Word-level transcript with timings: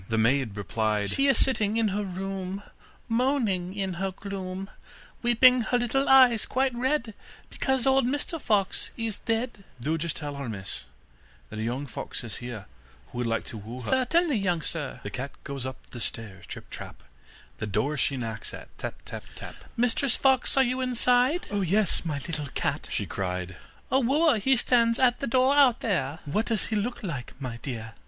The 0.09 0.17
maid 0.17 0.57
replied: 0.57 1.11
'She 1.11 1.27
is 1.27 1.37
sitting 1.37 1.77
in 1.77 1.89
her 1.89 2.03
room, 2.03 2.63
Moaning 3.07 3.75
in 3.75 3.93
her 4.01 4.09
gloom, 4.09 4.67
Weeping 5.21 5.61
her 5.69 5.77
little 5.77 6.09
eyes 6.09 6.47
quite 6.47 6.73
red, 6.73 7.13
Because 7.51 7.85
old 7.85 8.07
Mr 8.07 8.41
Fox 8.41 8.89
is 8.97 9.19
dead.' 9.19 9.63
'Do 9.79 9.99
just 9.99 10.15
tell 10.15 10.37
her, 10.37 10.49
miss, 10.49 10.85
that 11.51 11.59
a 11.59 11.63
young 11.63 11.85
fox 11.85 12.23
is 12.23 12.37
here, 12.37 12.65
who 13.11 13.19
would 13.19 13.27
like 13.27 13.43
to 13.43 13.59
woo 13.59 13.81
her.' 13.81 13.91
'Certainly, 13.91 14.37
young 14.37 14.63
sir.' 14.63 15.01
The 15.03 15.11
cat 15.11 15.33
goes 15.43 15.67
up 15.67 15.77
the 15.91 16.01
stairs 16.01 16.47
trip, 16.47 16.71
trap, 16.71 17.03
The 17.59 17.67
door 17.67 17.95
she 17.95 18.17
knocks 18.17 18.55
at 18.55 18.75
tap, 18.79 18.95
tap, 19.05 19.25
tap, 19.35 19.53
'Mistress 19.77 20.15
Fox, 20.15 20.57
are 20.57 20.63
you 20.63 20.81
inside?' 20.81 21.45
'Oh, 21.51 21.61
yes, 21.61 22.03
my 22.03 22.15
little 22.17 22.47
cat,' 22.55 22.87
she 22.89 23.05
cried. 23.05 23.55
'A 23.91 23.99
wooer 23.99 24.39
he 24.39 24.55
stands 24.55 24.97
at 24.97 25.19
the 25.19 25.27
door 25.27 25.55
out 25.55 25.81
there.' 25.81 26.17
'What 26.25 26.47
does 26.47 26.65
he 26.73 26.75
look 26.75 27.03
like, 27.03 27.39
my 27.39 27.59
dear? 27.61 27.93